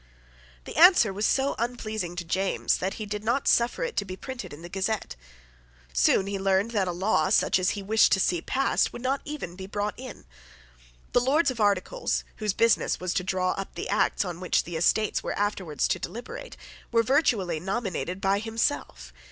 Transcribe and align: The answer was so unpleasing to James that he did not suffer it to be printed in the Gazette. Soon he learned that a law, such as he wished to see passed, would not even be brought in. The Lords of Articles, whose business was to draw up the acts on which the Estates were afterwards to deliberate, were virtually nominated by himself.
The 0.65 0.77
answer 0.77 1.13
was 1.13 1.27
so 1.27 1.53
unpleasing 1.59 2.15
to 2.15 2.25
James 2.25 2.79
that 2.79 2.95
he 2.95 3.05
did 3.05 3.23
not 3.23 3.47
suffer 3.47 3.83
it 3.83 3.95
to 3.97 4.03
be 4.03 4.15
printed 4.17 4.51
in 4.51 4.63
the 4.63 4.67
Gazette. 4.67 5.15
Soon 5.93 6.25
he 6.25 6.39
learned 6.39 6.71
that 6.71 6.87
a 6.87 6.91
law, 6.91 7.29
such 7.29 7.59
as 7.59 7.77
he 7.77 7.83
wished 7.83 8.11
to 8.13 8.19
see 8.19 8.41
passed, 8.41 8.91
would 8.91 9.03
not 9.03 9.21
even 9.25 9.55
be 9.55 9.67
brought 9.67 9.93
in. 9.97 10.25
The 11.13 11.19
Lords 11.21 11.51
of 11.51 11.59
Articles, 11.59 12.23
whose 12.37 12.53
business 12.53 12.99
was 12.99 13.13
to 13.13 13.23
draw 13.23 13.51
up 13.51 13.75
the 13.75 13.89
acts 13.89 14.25
on 14.25 14.39
which 14.39 14.63
the 14.63 14.75
Estates 14.75 15.21
were 15.21 15.37
afterwards 15.37 15.87
to 15.89 15.99
deliberate, 15.99 16.57
were 16.91 17.03
virtually 17.03 17.59
nominated 17.59 18.19
by 18.19 18.39
himself. 18.39 19.13